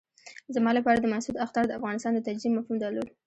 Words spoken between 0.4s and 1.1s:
زما لپاره د